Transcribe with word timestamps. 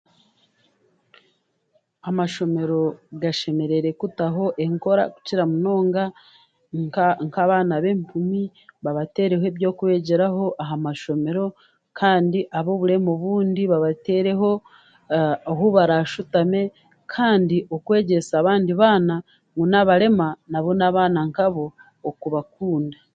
Amashomero 2.09 2.81
gashemereire 3.21 3.91
kutaho 3.99 4.45
enkora 4.65 5.03
kukira 5.13 5.43
munonga 5.51 6.03
nk'abaana 7.25 7.75
b'empumi 7.83 8.41
babatereho 8.83 9.43
eby'okwegyeraho 9.51 10.45
aha 10.61 10.75
mashomero 10.85 11.45
kandi 11.99 12.39
ab'oburema 12.57 13.09
obundi 13.15 13.61
babatereho 13.71 14.51
ahi 15.51 15.67
barashitame 15.75 16.61
kandi 17.13 17.57
okwegyesa 17.75 18.33
abaandi 18.37 18.71
baana 18.81 19.15
ngu 19.53 19.63
n'abarema 19.67 20.27
nabo 20.51 20.71
nabaana 20.79 21.19
nk'abo 21.29 21.65
okubakunda. 22.09 22.99